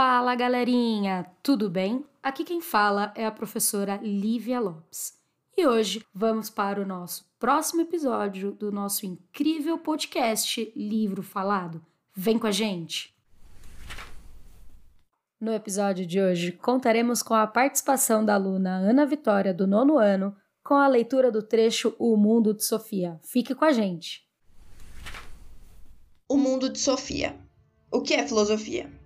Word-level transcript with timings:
Fala 0.00 0.36
galerinha, 0.36 1.26
tudo 1.42 1.68
bem? 1.68 2.04
Aqui 2.22 2.44
quem 2.44 2.60
fala 2.60 3.12
é 3.16 3.26
a 3.26 3.32
professora 3.32 3.98
Lívia 4.00 4.60
Lopes. 4.60 5.18
E 5.56 5.66
hoje 5.66 6.06
vamos 6.14 6.48
para 6.48 6.80
o 6.80 6.86
nosso 6.86 7.28
próximo 7.36 7.80
episódio 7.80 8.52
do 8.52 8.70
nosso 8.70 9.04
incrível 9.04 9.76
podcast 9.76 10.72
Livro 10.76 11.20
Falado. 11.20 11.84
Vem 12.14 12.38
com 12.38 12.46
a 12.46 12.52
gente! 12.52 13.12
No 15.40 15.52
episódio 15.52 16.06
de 16.06 16.20
hoje, 16.20 16.52
contaremos 16.52 17.20
com 17.20 17.34
a 17.34 17.44
participação 17.44 18.24
da 18.24 18.34
aluna 18.34 18.76
Ana 18.76 19.04
Vitória, 19.04 19.52
do 19.52 19.66
nono 19.66 19.98
ano, 19.98 20.32
com 20.62 20.74
a 20.74 20.86
leitura 20.86 21.28
do 21.32 21.42
trecho 21.42 21.92
O 21.98 22.16
Mundo 22.16 22.54
de 22.54 22.62
Sofia. 22.64 23.18
Fique 23.24 23.52
com 23.52 23.64
a 23.64 23.72
gente! 23.72 24.24
O 26.28 26.36
Mundo 26.36 26.68
de 26.68 26.78
Sofia. 26.78 27.34
O 27.90 28.00
que 28.00 28.14
é 28.14 28.24
filosofia? 28.24 28.97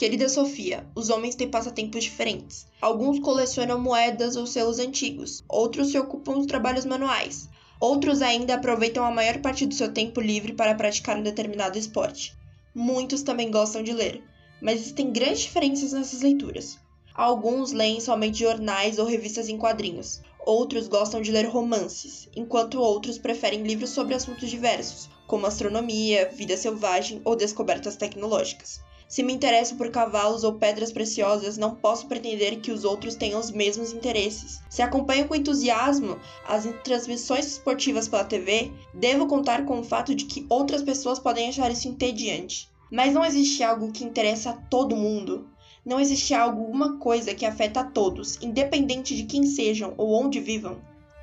Querida 0.00 0.30
Sofia, 0.30 0.86
os 0.94 1.10
homens 1.10 1.34
têm 1.34 1.50
passatempos 1.50 2.04
diferentes. 2.04 2.66
Alguns 2.80 3.18
colecionam 3.18 3.78
moedas 3.78 4.34
ou 4.34 4.46
selos 4.46 4.78
antigos, 4.78 5.44
outros 5.46 5.90
se 5.90 5.98
ocupam 5.98 6.40
de 6.40 6.46
trabalhos 6.46 6.86
manuais, 6.86 7.50
outros 7.78 8.22
ainda 8.22 8.54
aproveitam 8.54 9.04
a 9.04 9.10
maior 9.10 9.42
parte 9.42 9.66
do 9.66 9.74
seu 9.74 9.92
tempo 9.92 10.18
livre 10.18 10.54
para 10.54 10.74
praticar 10.74 11.18
um 11.18 11.22
determinado 11.22 11.76
esporte. 11.76 12.34
Muitos 12.74 13.22
também 13.22 13.50
gostam 13.50 13.82
de 13.82 13.92
ler, 13.92 14.24
mas 14.62 14.80
existem 14.80 15.12
grandes 15.12 15.42
diferenças 15.42 15.92
nessas 15.92 16.22
leituras. 16.22 16.78
Alguns 17.14 17.70
leem 17.70 18.00
somente 18.00 18.38
jornais 18.38 18.98
ou 18.98 19.04
revistas 19.04 19.50
em 19.50 19.58
quadrinhos, 19.58 20.22
outros 20.46 20.88
gostam 20.88 21.20
de 21.20 21.30
ler 21.30 21.44
romances, 21.44 22.26
enquanto 22.34 22.80
outros 22.80 23.18
preferem 23.18 23.64
livros 23.64 23.90
sobre 23.90 24.14
assuntos 24.14 24.48
diversos, 24.48 25.10
como 25.26 25.44
astronomia, 25.44 26.30
vida 26.32 26.56
selvagem 26.56 27.20
ou 27.22 27.36
descobertas 27.36 27.96
tecnológicas. 27.96 28.80
Se 29.10 29.24
me 29.24 29.32
interesso 29.32 29.74
por 29.74 29.90
cavalos 29.90 30.44
ou 30.44 30.52
pedras 30.54 30.92
preciosas, 30.92 31.58
não 31.58 31.74
posso 31.74 32.06
pretender 32.06 32.60
que 32.60 32.70
os 32.70 32.84
outros 32.84 33.16
tenham 33.16 33.40
os 33.40 33.50
mesmos 33.50 33.92
interesses. 33.92 34.60
Se 34.70 34.82
acompanho 34.82 35.26
com 35.26 35.34
entusiasmo 35.34 36.16
as 36.46 36.64
transmissões 36.84 37.44
esportivas 37.44 38.06
pela 38.06 38.22
TV, 38.22 38.70
devo 38.94 39.26
contar 39.26 39.66
com 39.66 39.80
o 39.80 39.82
fato 39.82 40.14
de 40.14 40.26
que 40.26 40.46
outras 40.48 40.80
pessoas 40.80 41.18
podem 41.18 41.48
achar 41.48 41.72
isso 41.72 41.88
entediante. 41.88 42.70
Mas 42.88 43.12
não 43.12 43.24
existe 43.24 43.64
algo 43.64 43.90
que 43.90 44.04
interessa 44.04 44.50
a 44.50 44.56
todo 44.56 44.94
mundo. 44.94 45.50
Não 45.84 45.98
existe 45.98 46.32
algo, 46.32 46.62
uma 46.62 46.96
coisa 46.98 47.34
que 47.34 47.44
afeta 47.44 47.80
a 47.80 47.84
todos, 47.84 48.40
independente 48.40 49.16
de 49.16 49.24
quem 49.24 49.44
sejam 49.44 49.92
ou 49.98 50.12
onde 50.12 50.38
vivam. 50.38 50.80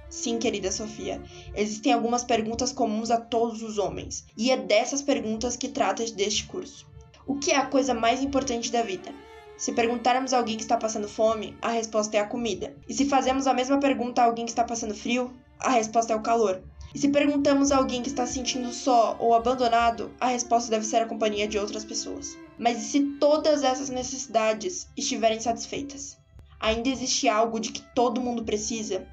Sim, 0.10 0.38
querida 0.38 0.74
Sofia, 0.74 1.24
existem 1.56 1.94
algumas 1.94 2.26
perguntas 2.26 2.74
comuns 2.74 3.10
a 3.12 3.18
todos 3.18 3.62
os 3.62 3.78
homens, 3.78 4.26
e 4.38 4.52
é 4.52 4.58
dessas 4.58 5.02
perguntas 5.02 5.56
que 5.56 5.70
trata 5.70 6.04
deste 6.12 6.44
curso. 6.48 6.86
O 7.28 7.36
que 7.36 7.52
é 7.52 7.58
a 7.58 7.66
coisa 7.66 7.94
mais 7.94 8.24
importante 8.24 8.72
da 8.72 8.82
vida? 8.82 9.14
Se 9.58 9.74
perguntarmos 9.74 10.32
a 10.32 10.38
alguém 10.38 10.56
que 10.56 10.64
está 10.64 10.78
passando 10.78 11.10
fome, 11.10 11.58
a 11.62 11.72
resposta 11.72 12.16
é 12.16 12.22
a 12.22 12.26
comida. 12.26 12.74
E 12.88 12.94
se 12.94 13.10
fazemos 13.10 13.48
a 13.48 13.54
mesma 13.54 13.82
pergunta 13.82 14.22
a 14.22 14.26
alguém 14.26 14.46
que 14.46 14.52
está 14.52 14.64
passando 14.64 14.96
frio, 14.96 15.34
a 15.60 15.72
resposta 15.72 16.14
é 16.14 16.16
o 16.16 16.22
calor. 16.22 16.64
E 16.96 17.00
se 17.00 17.10
perguntamos 17.10 17.70
a 17.70 17.78
alguém 17.78 18.02
que 18.02 18.08
está 18.08 18.26
se 18.26 18.36
sentindo 18.36 18.72
só 18.72 19.18
ou 19.20 19.34
abandonado, 19.34 20.10
a 20.22 20.28
resposta 20.28 20.72
deve 20.72 20.86
ser 20.86 21.02
a 21.02 21.06
companhia 21.06 21.50
de 21.50 21.60
outras 21.60 21.84
pessoas. 21.84 22.38
Mas 22.58 22.78
e 22.78 22.86
se 22.86 23.02
todas 23.20 23.62
essas 23.62 23.90
necessidades 23.90 24.88
estiverem 24.96 25.42
satisfeitas? 25.42 26.18
Ainda 26.62 26.88
existe 26.88 27.28
algo 27.28 27.60
de 27.60 27.74
que 27.74 27.82
todo 27.94 28.22
mundo 28.22 28.46
precisa? 28.46 29.06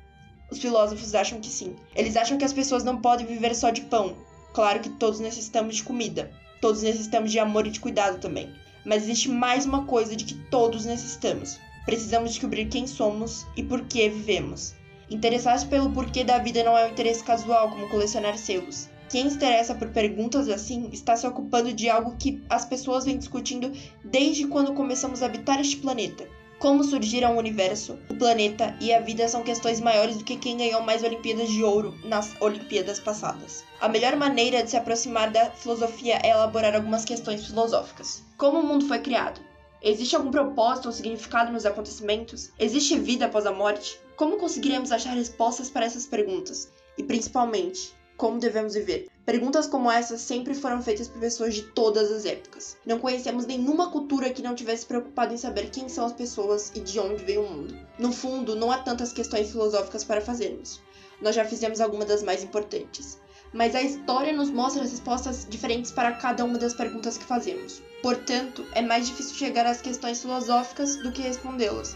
Os 0.53 0.61
filósofos 0.61 1.17
acham 1.17 1.41
que 1.41 1.49
sim. 1.49 1.75
Eles 1.97 2.17
acham 2.17 2.39
que 2.39 2.45
as 2.45 2.53
pessoas 2.53 2.84
não 2.84 3.01
podem 3.01 3.27
viver 3.27 3.56
só 3.56 3.71
de 3.71 3.81
pão. 3.81 4.15
Claro 4.53 4.78
que 4.78 4.91
todos 4.91 5.19
necessitamos 5.19 5.75
de 5.75 5.83
comida, 5.83 6.31
Todos 6.65 6.81
necessitamos 6.81 7.31
de 7.31 7.39
amor 7.39 7.67
e 7.67 7.70
de 7.70 7.79
cuidado 7.79 8.19
também. 8.19 8.48
Mas 8.87 9.03
existe 9.03 9.29
mais 9.29 9.67
uma 9.67 9.84
coisa 9.84 10.16
de 10.16 10.25
que 10.25 10.33
todos 10.33 10.87
necessitamos. 10.87 11.61
Precisamos 11.84 12.31
descobrir 12.31 12.71
quem 12.71 12.87
somos 12.87 13.47
e 13.55 13.62
por 13.62 13.83
que 13.83 14.09
vivemos. 14.09 14.75
Interessar-se 15.11 15.66
pelo 15.66 15.91
porquê 15.91 16.25
da 16.25 16.38
vida 16.38 16.65
não 16.65 16.75
é 16.75 16.87
um 16.87 16.91
interesse 16.91 17.22
casual, 17.22 17.69
como 17.69 17.91
colecionar 17.91 18.38
selos. 18.38 18.88
Quem 19.11 19.28
se 19.28 19.37
interessa 19.37 19.75
por 19.75 19.91
perguntas 19.91 20.49
assim 20.49 20.88
está 20.91 21.15
se 21.15 21.27
ocupando 21.27 21.71
de 21.71 21.91
algo 21.91 22.16
que 22.16 22.43
as 22.49 22.65
pessoas 22.65 23.05
vêm 23.05 23.19
discutindo 23.19 23.71
desde 24.03 24.47
quando 24.47 24.72
começamos 24.72 25.22
a 25.22 25.27
habitar 25.27 25.61
este 25.61 25.77
planeta. 25.77 26.27
Como 26.59 26.84
surgiram 26.84 27.34
o 27.34 27.38
universo, 27.38 27.98
o 28.09 28.15
planeta 28.15 28.76
e 28.81 28.92
a 28.92 29.00
vida 29.00 29.28
são 29.28 29.42
questões 29.42 29.81
maiores 29.81 30.16
do 30.16 30.25
que 30.25 30.37
quem 30.37 30.56
ganhou 30.56 30.81
mais 30.81 31.03
Olimpíadas 31.03 31.48
de 31.50 31.62
Ouro 31.62 31.94
nas 32.04 32.34
Olimpíadas 32.41 32.98
passadas. 33.00 33.65
A 33.81 33.88
melhor 33.88 34.16
maneira 34.16 34.62
de 34.62 34.70
se 34.70 34.76
aproximar 34.76 35.31
da 35.31 35.50
filosofia 35.50 36.19
é 36.22 36.31
elaborar 36.31 36.75
algumas 36.75 37.04
questões 37.04 37.47
filosóficas. 37.47 38.22
Como 38.38 38.60
o 38.60 38.66
mundo 38.66 38.87
foi 38.87 39.00
criado? 39.00 39.41
Existe 39.82 40.16
algum 40.16 40.31
propósito 40.31 40.87
ou 40.87 40.93
significado 40.93 41.53
nos 41.53 41.66
acontecimentos? 41.66 42.50
Existe 42.59 42.98
vida 42.98 43.26
após 43.26 43.44
a 43.44 43.53
morte? 43.53 44.00
Como 44.16 44.38
conseguiremos 44.38 44.91
achar 44.91 45.14
respostas 45.14 45.69
para 45.69 45.84
essas 45.84 46.06
perguntas? 46.06 46.72
E 46.97 47.03
principalmente, 47.03 47.93
como 48.16 48.38
devemos 48.38 48.75
viver? 48.75 49.08
Perguntas 49.26 49.66
como 49.66 49.91
essas 49.91 50.20
sempre 50.20 50.54
foram 50.54 50.80
feitas 50.80 51.08
por 51.08 51.19
pessoas 51.19 51.54
de 51.54 51.62
todas 51.62 52.12
as 52.12 52.25
épocas. 52.25 52.76
Não 52.86 52.98
conhecemos 52.98 53.47
nenhuma 53.47 53.91
cultura 53.91 54.30
que 54.30 54.42
não 54.42 54.54
tivesse 54.54 54.86
preocupado 54.86 55.34
em 55.34 55.36
saber 55.36 55.70
quem 55.70 55.88
são 55.88 56.06
as 56.06 56.12
pessoas 56.12 56.70
e 56.75 56.80
de 56.80 57.00
onde 57.00 57.25
veio 57.25 57.42
o 57.42 57.50
mundo. 57.50 57.76
No 57.98 58.12
fundo, 58.12 58.54
não 58.54 58.70
há 58.70 58.78
tantas 58.78 59.12
questões 59.12 59.50
filosóficas 59.50 60.04
para 60.04 60.20
fazermos. 60.20 60.80
Nós 61.20 61.34
já 61.34 61.44
fizemos 61.44 61.80
algumas 61.80 62.06
das 62.06 62.22
mais 62.22 62.44
importantes. 62.44 63.19
Mas 63.52 63.75
a 63.75 63.82
história 63.82 64.32
nos 64.32 64.50
mostra 64.50 64.82
respostas 64.82 65.46
diferentes 65.48 65.91
para 65.91 66.12
cada 66.12 66.44
uma 66.44 66.58
das 66.58 66.75
perguntas 66.75 67.16
que 67.16 67.25
fazemos. 67.25 67.82
Portanto, 68.02 68.64
é 68.75 68.82
mais 68.82 69.06
difícil 69.06 69.34
chegar 69.36 69.64
às 69.64 69.81
questões 69.81 70.20
filosóficas 70.20 70.96
do 70.96 71.10
que 71.10 71.22
respondê-las. 71.22 71.94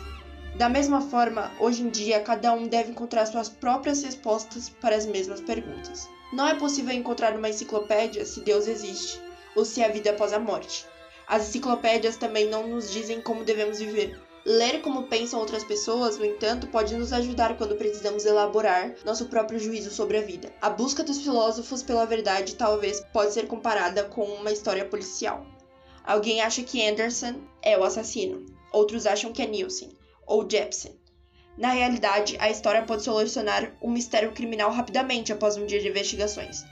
Da 0.58 0.69
mesma 0.69 1.00
forma, 1.00 1.52
hoje 1.60 1.82
em 1.82 1.88
dia, 1.88 2.19
cada 2.19 2.52
um 2.52 2.66
deve 2.66 2.91
encontrar 2.91 3.26
suas 3.26 3.48
próprias 3.48 4.02
respostas 4.02 4.69
para 4.69 4.96
as 4.96 5.06
mesmas 5.06 5.41
perguntas. 5.41 6.08
Não 6.32 6.48
é 6.48 6.54
possível 6.56 6.92
encontrar 6.92 7.36
uma 7.36 7.48
enciclopédia 7.48 8.26
se 8.26 8.41
Deus 8.41 8.66
existe 8.66 9.22
ou 9.54 9.64
se 9.64 9.84
há 9.84 9.88
vida 9.88 10.10
após 10.10 10.32
a 10.32 10.41
morte. 10.41 10.84
As 11.28 11.48
enciclopédias 11.48 12.16
também 12.16 12.48
não 12.48 12.66
nos 12.66 12.91
dizem 12.91 13.20
como 13.20 13.44
devemos 13.44 13.78
viver. 13.78 14.20
Ler 14.44 14.82
como 14.82 15.04
pensam 15.04 15.38
outras 15.38 15.62
pessoas, 15.62 16.18
no 16.18 16.24
entanto, 16.24 16.66
pode 16.66 16.97
nos 16.97 17.12
ajudar 17.12 17.56
quando 17.56 17.76
precisamos 17.76 18.26
elaborar 18.26 18.97
nosso 19.04 19.26
próprio 19.26 19.60
juízo 19.60 19.92
sobre 19.92 20.18
a 20.18 20.22
vida. 20.22 20.52
A 20.60 20.68
busca 20.68 21.04
dos 21.04 21.18
filósofos 21.18 21.84
pela 21.84 22.04
verdade 22.04 22.56
talvez 22.56 23.00
pode 23.12 23.32
ser 23.32 23.47
comparada 23.47 24.06
com 24.06 24.24
uma 24.24 24.50
história 24.50 24.84
policial. 24.84 25.47
Alguém 26.02 26.41
acha 26.41 26.64
que 26.64 26.84
Anderson 26.84 27.42
é 27.62 27.78
o 27.78 27.84
assassino, 27.84 28.44
outros 28.72 29.06
acham 29.06 29.32
que 29.32 29.41
é 29.41 29.47
Nielsen 29.47 29.97
ou 30.28 30.49
Jepsen. 30.49 30.93
Na 31.56 31.72
realidade, 31.72 32.37
a 32.39 32.49
história 32.49 32.83
pode 32.83 33.03
solucionar 33.03 33.72
um 33.83 33.91
mistério 33.91 34.31
criminal 34.31 34.71
rapidamente 34.71 35.33
após 35.33 35.56
um 35.56 35.66
dia 35.66 35.81
de 35.81 35.89
investigações. 35.89 36.65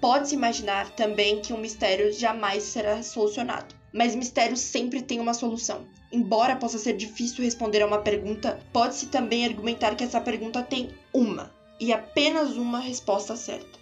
Pode-se 0.00 0.34
imaginar 0.34 0.90
também 0.90 1.40
que 1.40 1.52
um 1.52 1.58
mistério 1.58 2.10
jamais 2.12 2.62
será 2.62 3.02
solucionado, 3.02 3.74
mas 3.92 4.14
mistérios 4.14 4.60
sempre 4.60 5.02
têm 5.02 5.20
uma 5.20 5.34
solução. 5.34 5.86
Embora 6.10 6.56
possa 6.56 6.78
ser 6.78 6.96
difícil 6.96 7.44
responder 7.44 7.82
a 7.82 7.86
uma 7.86 8.00
pergunta, 8.00 8.60
pode-se 8.72 9.06
também 9.06 9.44
argumentar 9.44 9.94
que 9.94 10.04
essa 10.04 10.20
pergunta 10.20 10.62
tem 10.62 10.88
uma 11.12 11.52
e 11.78 11.92
apenas 11.92 12.56
uma 12.56 12.78
resposta 12.78 13.36
certa. 13.36 13.78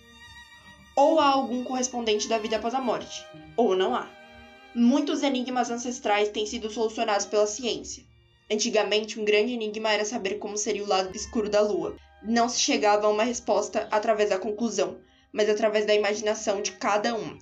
Ou 0.96 1.20
há 1.20 1.26
algum 1.28 1.62
correspondente 1.62 2.28
da 2.28 2.38
vida 2.38 2.56
após 2.56 2.74
a 2.74 2.80
morte, 2.80 3.24
ou 3.56 3.76
não 3.76 3.94
há. 3.94 4.08
Muitos 4.74 5.22
enigmas 5.22 5.70
ancestrais 5.70 6.30
têm 6.30 6.46
sido 6.46 6.70
solucionados 6.70 7.26
pela 7.26 7.46
ciência, 7.46 8.04
Antigamente, 8.52 9.18
um 9.18 9.24
grande 9.24 9.54
enigma 9.54 9.90
era 9.90 10.04
saber 10.04 10.34
como 10.34 10.58
seria 10.58 10.84
o 10.84 10.86
lado 10.86 11.16
escuro 11.16 11.48
da 11.48 11.62
Lua. 11.62 11.96
Não 12.22 12.50
se 12.50 12.60
chegava 12.60 13.06
a 13.06 13.10
uma 13.10 13.22
resposta 13.22 13.88
através 13.90 14.28
da 14.28 14.38
conclusão, 14.38 15.00
mas 15.32 15.48
através 15.48 15.86
da 15.86 15.94
imaginação 15.94 16.60
de 16.60 16.72
cada 16.72 17.14
um. 17.14 17.38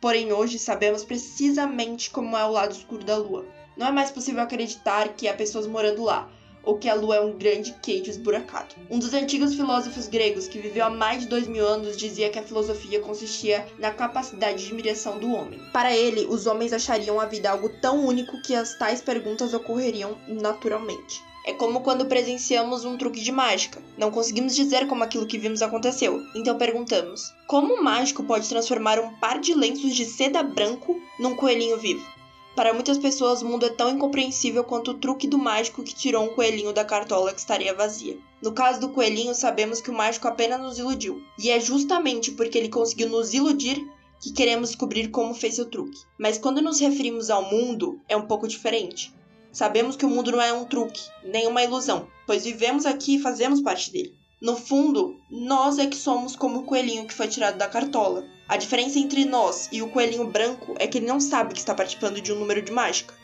Porém, 0.00 0.32
hoje 0.32 0.60
sabemos 0.60 1.04
precisamente 1.04 2.10
como 2.10 2.36
é 2.36 2.44
o 2.44 2.52
lado 2.52 2.70
escuro 2.70 3.04
da 3.04 3.16
Lua. 3.16 3.44
Não 3.76 3.88
é 3.88 3.90
mais 3.90 4.12
possível 4.12 4.40
acreditar 4.40 5.08
que 5.16 5.26
há 5.26 5.34
pessoas 5.34 5.66
morando 5.66 6.04
lá, 6.04 6.30
ou 6.62 6.76
que 6.76 6.88
a 6.88 6.94
Lua 6.94 7.16
é 7.16 7.20
um 7.20 7.36
grande 7.36 7.74
queijo 7.82 8.10
esburacado. 8.10 8.74
Um 8.90 8.98
dos 8.98 9.14
antigos 9.14 9.54
filósofos 9.54 10.08
gregos, 10.08 10.48
que 10.48 10.58
viveu 10.58 10.84
há 10.84 10.90
mais 10.90 11.22
de 11.22 11.28
dois 11.28 11.46
mil 11.46 11.66
anos, 11.66 11.96
dizia 11.96 12.30
que 12.30 12.38
a 12.38 12.42
filosofia 12.42 13.00
consistia 13.00 13.66
na 13.78 13.90
capacidade 13.90 14.58
de 14.58 14.66
admiração 14.66 15.18
do 15.18 15.32
homem. 15.32 15.60
Para 15.72 15.94
ele, 15.96 16.26
os 16.26 16.46
homens 16.46 16.72
achariam 16.72 17.20
a 17.20 17.26
vida 17.26 17.50
algo 17.50 17.68
tão 17.80 18.04
único 18.04 18.40
que 18.42 18.54
as 18.54 18.76
tais 18.78 19.00
perguntas 19.00 19.54
ocorreriam 19.54 20.16
naturalmente. 20.28 21.20
É 21.44 21.52
como 21.52 21.80
quando 21.80 22.06
presenciamos 22.06 22.84
um 22.84 22.96
truque 22.96 23.20
de 23.20 23.32
mágica. 23.32 23.82
Não 23.98 24.12
conseguimos 24.12 24.54
dizer 24.54 24.86
como 24.86 25.02
aquilo 25.02 25.26
que 25.26 25.38
vimos 25.38 25.60
aconteceu. 25.60 26.22
Então 26.36 26.56
perguntamos: 26.56 27.34
como 27.48 27.74
um 27.74 27.82
mágico 27.82 28.22
pode 28.22 28.48
transformar 28.48 29.00
um 29.00 29.12
par 29.16 29.40
de 29.40 29.52
lenços 29.52 29.96
de 29.96 30.04
seda 30.04 30.40
branco 30.42 31.00
num 31.18 31.34
coelhinho 31.34 31.78
vivo? 31.78 32.06
Para 32.54 32.74
muitas 32.74 32.98
pessoas, 32.98 33.40
o 33.40 33.46
mundo 33.46 33.64
é 33.64 33.70
tão 33.70 33.88
incompreensível 33.90 34.62
quanto 34.62 34.90
o 34.90 34.98
truque 34.98 35.26
do 35.26 35.38
mágico 35.38 35.82
que 35.82 35.94
tirou 35.94 36.24
um 36.24 36.34
coelhinho 36.34 36.72
da 36.72 36.84
cartola 36.84 37.32
que 37.32 37.40
estaria 37.40 37.72
vazia. 37.72 38.18
No 38.42 38.52
caso 38.52 38.78
do 38.78 38.90
coelhinho, 38.90 39.34
sabemos 39.34 39.80
que 39.80 39.90
o 39.90 39.94
mágico 39.94 40.28
apenas 40.28 40.60
nos 40.60 40.78
iludiu. 40.78 41.22
E 41.38 41.48
é 41.48 41.58
justamente 41.58 42.30
porque 42.32 42.58
ele 42.58 42.68
conseguiu 42.68 43.08
nos 43.08 43.32
iludir 43.32 43.88
que 44.20 44.32
queremos 44.32 44.68
descobrir 44.68 45.08
como 45.08 45.34
fez 45.34 45.54
seu 45.54 45.64
truque. 45.64 45.98
Mas 46.18 46.36
quando 46.36 46.60
nos 46.60 46.78
referimos 46.78 47.30
ao 47.30 47.50
mundo, 47.50 47.98
é 48.06 48.16
um 48.16 48.26
pouco 48.26 48.46
diferente. 48.46 49.14
Sabemos 49.50 49.96
que 49.96 50.04
o 50.04 50.10
mundo 50.10 50.32
não 50.32 50.42
é 50.42 50.52
um 50.52 50.64
truque, 50.66 51.02
nem 51.24 51.46
uma 51.46 51.62
ilusão, 51.62 52.06
pois 52.26 52.44
vivemos 52.44 52.84
aqui 52.84 53.16
e 53.16 53.20
fazemos 53.20 53.62
parte 53.62 53.90
dele. 53.90 54.14
No 54.42 54.56
fundo, 54.56 55.20
nós 55.30 55.78
é 55.78 55.86
que 55.86 55.94
somos 55.94 56.34
como 56.34 56.58
o 56.58 56.62
coelhinho 56.64 57.06
que 57.06 57.14
foi 57.14 57.28
tirado 57.28 57.56
da 57.56 57.68
cartola. 57.68 58.24
A 58.48 58.56
diferença 58.56 58.98
entre 58.98 59.24
nós 59.24 59.68
e 59.70 59.80
o 59.80 59.88
coelhinho 59.88 60.26
branco 60.26 60.74
é 60.80 60.88
que 60.88 60.98
ele 60.98 61.06
não 61.06 61.20
sabe 61.20 61.54
que 61.54 61.60
está 61.60 61.72
participando 61.72 62.20
de 62.20 62.32
um 62.32 62.40
número 62.40 62.60
de 62.60 62.72
mágica. 62.72 63.14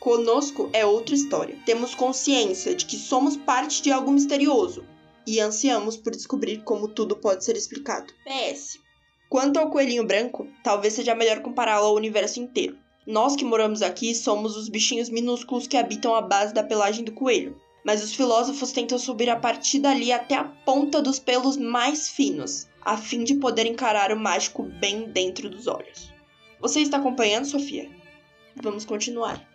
Conosco 0.00 0.70
é 0.72 0.86
outra 0.86 1.14
história. 1.14 1.58
Temos 1.66 1.94
consciência 1.94 2.74
de 2.74 2.86
que 2.86 2.96
somos 2.96 3.36
parte 3.36 3.82
de 3.82 3.92
algo 3.92 4.10
misterioso 4.10 4.82
e 5.26 5.40
ansiamos 5.40 5.98
por 5.98 6.12
descobrir 6.12 6.62
como 6.64 6.88
tudo 6.88 7.16
pode 7.16 7.44
ser 7.44 7.54
explicado. 7.54 8.10
PS. 8.24 8.78
Quanto 9.28 9.58
ao 9.58 9.68
coelhinho 9.68 10.06
branco, 10.06 10.48
talvez 10.64 10.94
seja 10.94 11.14
melhor 11.14 11.42
compará-lo 11.42 11.88
ao 11.88 11.96
universo 11.96 12.40
inteiro. 12.40 12.78
Nós 13.06 13.36
que 13.36 13.44
moramos 13.44 13.82
aqui 13.82 14.14
somos 14.14 14.56
os 14.56 14.70
bichinhos 14.70 15.10
minúsculos 15.10 15.66
que 15.66 15.76
habitam 15.76 16.14
a 16.14 16.22
base 16.22 16.54
da 16.54 16.64
pelagem 16.64 17.04
do 17.04 17.12
coelho, 17.12 17.60
mas 17.84 18.02
os 18.02 18.14
filósofos 18.14 18.72
tentam 18.72 18.98
subir 18.98 19.28
a 19.28 19.36
partir 19.36 19.80
dali 19.80 20.12
até 20.12 20.34
a 20.34 20.44
ponta 20.44 21.02
dos 21.02 21.18
pelos 21.18 21.56
mais 21.56 22.08
finos, 22.08 22.68
a 22.80 22.96
fim 22.96 23.24
de 23.24 23.34
poder 23.34 23.66
encarar 23.66 24.12
o 24.12 24.18
mágico 24.18 24.62
bem 24.62 25.10
dentro 25.10 25.48
dos 25.48 25.66
olhos. 25.66 26.12
Você 26.60 26.80
está 26.80 26.98
acompanhando, 26.98 27.46
Sofia? 27.46 27.90
Vamos 28.62 28.84
continuar. 28.84 29.51